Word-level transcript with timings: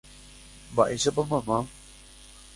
Mba'éichapa 0.71 1.23
mamá. 1.31 1.57